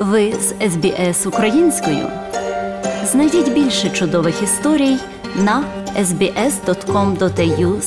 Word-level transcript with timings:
Ви 0.00 0.32
з 0.32 0.54
СБС 0.70 1.26
українською. 1.26 2.08
Знайдіть 3.04 3.52
більше 3.52 3.90
чудових 3.90 4.42
історій 4.42 4.96
на 5.36 5.64
sbs.com.au 5.98 7.80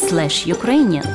ukrainian 0.54 1.06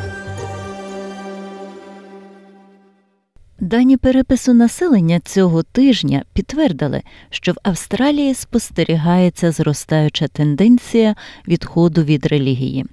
Дані 3.61 3.97
перепису 3.97 4.55
населення 4.55 5.21
цього 5.21 5.63
тижня 5.63 6.23
підтвердили, 6.33 7.03
що 7.31 7.53
в 7.53 7.57
Австралії 7.63 8.35
спостерігається 8.35 9.53
зростаюча 9.53 10.29
тенденція 10.29 11.15
відходу 11.49 12.03
від 12.03 12.27
релігії. 12.27 12.87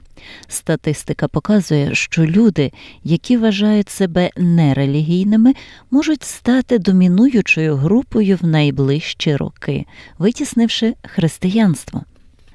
Статистика 0.48 1.28
показує, 1.28 1.96
що 1.96 2.26
люди, 2.26 2.72
які 3.04 3.38
вважають 3.38 3.90
себе 3.90 4.30
нерелігійними, 4.38 5.54
можуть 5.92 6.24
стати 6.24 6.80
домінуючою 6.80 7.76
групою 7.76 8.38
в 8.42 8.48
найближчі 8.48 9.36
роки, 9.36 9.86
витіснивши 10.18 10.94
християнство. 11.04 12.04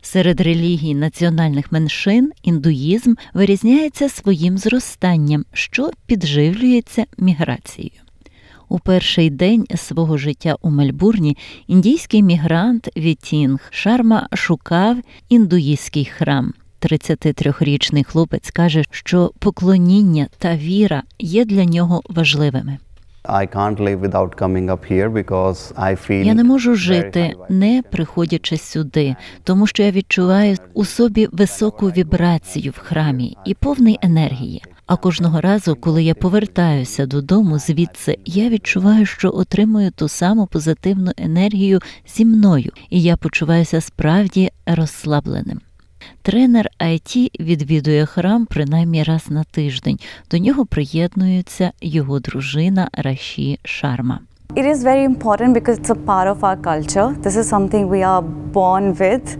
Серед 0.03 0.41
релігій 0.41 0.95
національних 0.95 1.73
меншин 1.73 2.33
індуїзм 2.43 3.15
вирізняється 3.35 4.09
своїм 4.09 4.59
зростанням, 4.59 5.45
що 5.53 5.91
підживлюється 6.07 7.05
міграцією. 7.19 8.01
У 8.69 8.79
перший 8.79 9.31
день 9.31 9.67
свого 9.77 10.19
життя 10.19 10.57
у 10.63 10.71
Мельбурні 10.71 11.37
індійський 11.67 12.23
мігрант 12.23 12.89
Вітінг 12.97 13.61
Шарма 13.71 14.29
шукав 14.35 14.97
індуїстський 15.29 16.05
храм. 16.05 16.53
33-річний 16.81 18.05
хлопець 18.05 18.51
каже, 18.51 18.85
що 18.91 19.33
поклоніння 19.39 20.27
та 20.39 20.57
віра 20.57 21.03
є 21.19 21.45
для 21.45 21.65
нього 21.65 22.03
важливими. 22.09 22.79
Я 26.27 26.35
не 26.35 26.45
можу 26.45 26.75
жити, 26.75 27.35
не 27.49 27.83
приходячи 27.91 28.57
сюди, 28.57 29.17
тому 29.45 29.67
що 29.67 29.83
я 29.83 29.91
відчуваю 29.91 30.57
у 30.75 30.85
собі 30.85 31.29
високу 31.33 31.87
вібрацію 31.87 32.73
в 32.77 32.79
храмі 32.79 33.37
і 33.45 33.55
повний 33.55 33.99
енергії. 34.03 34.63
А 34.87 34.97
кожного 34.97 35.41
разу, 35.41 35.77
коли 35.77 36.03
я 36.03 36.15
повертаюся 36.15 37.07
додому, 37.07 37.59
звідси 37.59 38.19
я 38.25 38.49
відчуваю, 38.49 39.07
що 39.07 39.33
отримую 39.35 39.91
ту 39.91 40.09
саму 40.09 40.47
позитивну 40.47 41.13
енергію 41.17 41.81
зі 42.07 42.25
мною, 42.25 42.73
і 42.91 43.03
я 43.03 43.17
почуваюся 43.17 43.81
справді 43.81 44.51
розслабленим. 44.67 45.61
Тренер 46.23 46.71
IT 46.81 47.31
відвідує 47.41 48.07
храм 48.07 48.47
принаймні 48.47 49.03
раз 49.03 49.31
на 49.31 49.45
тиждень. 49.45 49.99
До 50.31 50.39
нього 50.39 50.67
приєднується 50.67 51.73
його 51.81 52.21
дружина 52.21 52.89
Раші 52.93 53.59
Шарма. 53.65 54.21
It 54.57 54.67
is 54.67 54.83
very 54.83 55.05
important 55.17 55.53
because 55.55 55.79
it's 55.79 55.91
a 55.91 56.05
part 56.11 56.29
of 56.35 56.39
our 56.41 56.57
culture. 56.71 57.09
This 57.23 57.37
is 57.37 57.45
something 57.55 57.89
we 57.89 58.03
are 58.05 58.25
born 58.53 58.97
with. 58.97 59.37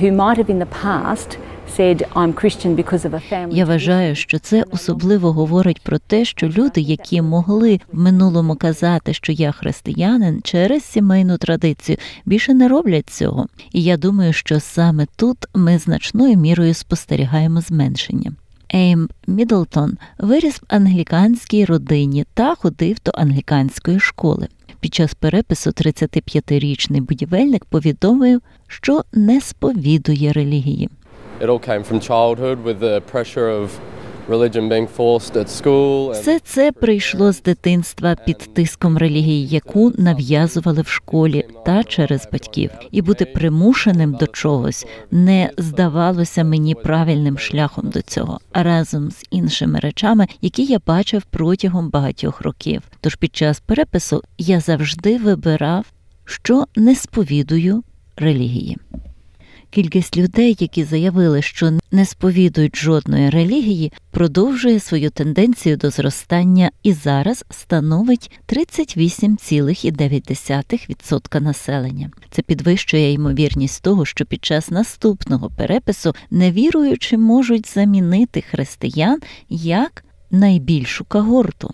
who 0.00 0.12
might 0.12 0.36
have 0.36 0.50
in 0.50 0.58
the 0.58 0.66
past 0.66 1.38
я 3.50 3.64
вважаю, 3.64 4.14
що 4.14 4.38
це 4.38 4.64
особливо 4.70 5.32
говорить 5.32 5.80
про 5.82 5.98
те, 5.98 6.24
що 6.24 6.48
люди, 6.48 6.80
які 6.80 7.22
могли 7.22 7.80
в 7.92 7.98
минулому 7.98 8.56
казати, 8.56 9.14
що 9.14 9.32
я 9.32 9.52
християнин 9.52 10.40
через 10.44 10.84
сімейну 10.84 11.38
традицію, 11.38 11.98
більше 12.26 12.54
не 12.54 12.68
роблять 12.68 13.10
цього. 13.10 13.46
І 13.72 13.82
я 13.82 13.96
думаю, 13.96 14.32
що 14.32 14.60
саме 14.60 15.06
тут 15.16 15.38
ми 15.54 15.78
значною 15.78 16.36
мірою 16.36 16.74
спостерігаємо 16.74 17.60
зменшення. 17.60 18.32
Ейм 18.76 19.08
Мідлтон 19.26 19.98
виріс 20.18 20.62
в 20.62 20.64
англіканській 20.68 21.64
родині 21.64 22.24
та 22.34 22.54
ходив 22.54 22.96
до 23.04 23.12
англіканської 23.14 24.00
школи. 24.00 24.48
Під 24.80 24.94
час 24.94 25.14
перепису 25.14 25.70
35-річний 25.70 27.00
будівельник 27.00 27.64
повідомив, 27.64 28.40
що 28.66 29.02
не 29.12 29.40
сповідує 29.40 30.32
релігії. 30.32 30.88
It 31.40 31.46
all 31.46 31.68
came 31.68 31.84
from 31.84 32.08
childhood 32.08 32.64
with 32.64 32.78
the 32.78 33.00
pressure 33.12 33.62
of 33.62 33.68
все 36.12 36.38
це 36.38 36.72
прийшло 36.72 37.32
з 37.32 37.42
дитинства 37.42 38.16
під 38.26 38.38
тиском 38.38 38.98
релігії, 38.98 39.46
яку 39.46 39.92
нав'язували 39.98 40.82
в 40.82 40.88
школі 40.88 41.46
та 41.64 41.84
через 41.84 42.28
батьків, 42.32 42.70
і 42.90 43.02
бути 43.02 43.24
примушеним 43.24 44.12
до 44.12 44.26
чогось 44.26 44.86
не 45.10 45.50
здавалося 45.58 46.44
мені 46.44 46.74
правильним 46.74 47.38
шляхом 47.38 47.90
до 47.90 48.02
цього, 48.02 48.40
разом 48.52 49.10
з 49.10 49.24
іншими 49.30 49.78
речами, 49.78 50.26
які 50.40 50.64
я 50.64 50.78
бачив 50.86 51.22
протягом 51.22 51.90
багатьох 51.90 52.40
років. 52.40 52.82
Тож 53.00 53.14
під 53.14 53.36
час 53.36 53.60
перепису 53.60 54.22
я 54.38 54.60
завжди 54.60 55.18
вибирав, 55.18 55.84
що 56.24 56.64
не 56.76 56.94
сповідую 56.94 57.82
релігії. 58.16 58.76
Кількість 59.70 60.16
людей, 60.16 60.56
які 60.58 60.84
заявили, 60.84 61.42
що 61.42 61.78
не 61.90 62.06
сповідують 62.06 62.76
жодної 62.76 63.30
релігії, 63.30 63.92
продовжує 64.10 64.80
свою 64.80 65.10
тенденцію 65.10 65.76
до 65.76 65.90
зростання 65.90 66.70
і 66.82 66.92
зараз 66.92 67.44
становить 67.50 68.30
38,9% 68.48 71.40
населення. 71.40 72.10
Це 72.30 72.42
підвищує 72.42 73.12
ймовірність 73.12 73.82
того, 73.82 74.04
що 74.04 74.24
під 74.24 74.44
час 74.44 74.70
наступного 74.70 75.50
перепису 75.50 76.14
невіруючі 76.30 77.16
можуть 77.16 77.74
замінити 77.74 78.40
християн 78.40 79.20
як 79.48 80.04
найбільшу 80.30 81.04
когорту. 81.04 81.70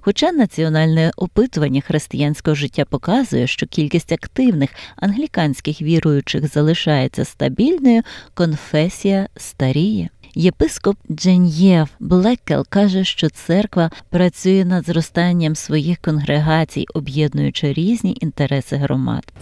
Хоча 0.00 0.32
національне 0.32 1.10
опитування 1.16 1.80
християнського 1.80 2.54
життя 2.54 2.84
показує, 2.84 3.46
що 3.46 3.66
кількість 3.66 4.12
активних 4.12 4.70
англіканських 4.96 5.82
віруючих 5.82 6.52
залишається 6.52 7.24
стабільною, 7.24 8.02
конфесія 8.34 9.28
старіє. 9.36 10.08
Єпископ 10.34 10.96
Джен'єв 11.10 11.88
Блекел 12.00 12.66
каже, 12.68 13.04
що 13.04 13.30
церква 13.30 13.90
працює 14.10 14.64
над 14.64 14.86
зростанням 14.86 15.54
своїх 15.54 15.98
конгрегацій, 15.98 16.86
об'єднуючи 16.94 17.72
різні 17.72 18.16
інтереси 18.20 18.76
громад. 18.76 19.32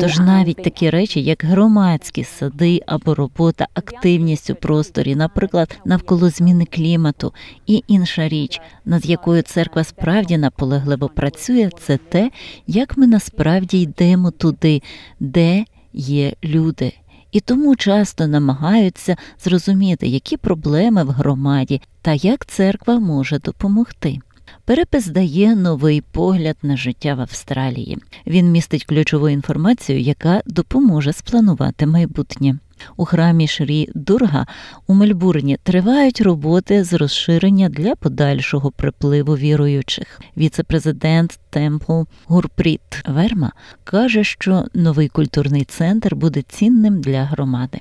Тож 0.00 0.18
навіть 0.18 0.62
такі 0.62 0.90
речі, 0.90 1.22
як 1.22 1.44
громадські 1.44 2.24
сади 2.24 2.80
або 2.86 3.14
робота, 3.14 3.66
активність 3.74 4.50
у 4.50 4.54
просторі, 4.54 5.16
наприклад, 5.16 5.78
навколо 5.84 6.28
зміни 6.28 6.64
клімату, 6.64 7.32
і 7.66 7.84
інша 7.88 8.28
річ, 8.28 8.60
над 8.84 9.06
якою 9.06 9.42
церква 9.42 9.84
справді 9.84 10.38
наполегливо 10.38 11.08
працює, 11.08 11.70
це 11.78 11.96
те, 11.96 12.30
як 12.66 12.96
ми 12.96 13.06
насправді 13.06 13.80
йдемо 13.80 14.30
туди, 14.30 14.82
де 15.20 15.64
є 15.92 16.32
люди 16.44 16.92
і 17.32 17.40
тому 17.40 17.76
часто 17.76 18.26
намагаються 18.26 19.16
зрозуміти, 19.44 20.06
які 20.06 20.36
проблеми 20.36 21.04
в 21.04 21.08
громаді 21.08 21.80
та 22.02 22.12
як 22.12 22.46
церква 22.46 22.98
може 22.98 23.38
допомогти. 23.38 24.18
Перепис 24.64 25.06
дає 25.06 25.56
новий 25.56 26.00
погляд 26.00 26.56
на 26.62 26.76
життя 26.76 27.14
в 27.14 27.20
Австралії. 27.20 27.98
Він 28.26 28.50
містить 28.50 28.84
ключову 28.84 29.28
інформацію, 29.28 30.00
яка 30.00 30.42
допоможе 30.46 31.12
спланувати 31.12 31.86
майбутнє. 31.86 32.58
У 32.96 33.04
храмі 33.04 33.48
Шрі 33.48 33.88
Дурга 33.94 34.46
у 34.86 34.94
Мельбурні 34.94 35.58
тривають 35.62 36.20
роботи 36.20 36.84
з 36.84 36.92
розширення 36.92 37.68
для 37.68 37.94
подальшого 37.94 38.70
припливу 38.70 39.36
віруючих. 39.36 40.20
Віце-президент 40.36 41.38
Темпл 41.50 42.02
Гурпріт 42.26 42.80
Верма 43.06 43.52
каже, 43.84 44.24
що 44.24 44.64
новий 44.74 45.08
культурний 45.08 45.64
центр 45.64 46.14
буде 46.14 46.42
цінним 46.42 47.00
для 47.00 47.24
громади. 47.24 47.80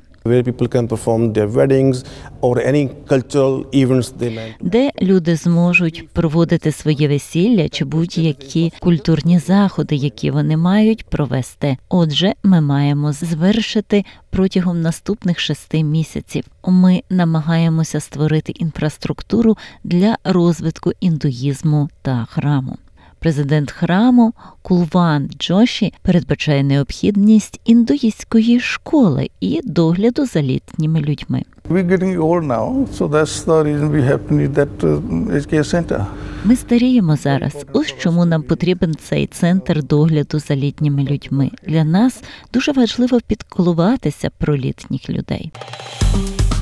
Де 4.61 4.91
люди 5.01 5.35
зможуть 5.35 6.09
проводити 6.09 6.71
своє 6.71 7.07
весілля 7.07 7.69
чи 7.69 7.85
будь-які 7.85 8.73
культурні 8.79 9.39
заходи, 9.39 9.95
які 9.95 10.31
вони 10.31 10.57
мають 10.57 11.05
провести. 11.05 11.77
Отже, 11.89 12.33
ми 12.43 12.61
маємо 12.61 13.11
звершити 13.11 14.05
протягом 14.29 14.81
наступних 14.81 15.39
шести 15.39 15.83
місяців. 15.83 16.43
Ми 16.67 17.03
намагаємося 17.09 17.99
створити 17.99 18.51
інфраструктуру 18.51 19.57
для 19.83 20.17
розвитку 20.23 20.91
індуїзму 20.99 21.89
та 22.01 22.27
храму. 22.29 22.77
Президент 23.21 23.71
храму 23.71 24.33
Кулван 24.61 25.29
Джоші 25.39 25.93
передбачає 26.01 26.63
необхідність 26.63 27.59
індуїстської 27.65 28.59
школи 28.59 29.29
і 29.39 29.61
догляду 29.63 30.25
за 30.25 30.41
літніми 30.41 31.01
людьми. 31.01 31.43
Uh. 35.89 36.05
Ми 36.45 36.55
старіємо 36.55 37.15
зараз. 37.15 37.65
Ось 37.73 37.95
чому 37.99 38.25
нам 38.25 38.43
потрібен 38.43 38.95
цей 38.95 39.27
центр 39.27 39.83
догляду 39.83 40.39
за 40.39 40.55
літніми 40.55 41.03
людьми. 41.03 41.51
Для 41.67 41.83
нас 41.83 42.23
дуже 42.53 42.71
важливо 42.71 43.19
підколуватися 43.27 44.29
про 44.37 44.57
літніх 44.57 45.09
людей. 45.09 45.51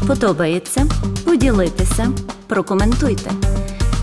Подобається? 0.08 0.86
Поділитися, 1.26 2.12
прокоментуйте. 2.48 3.32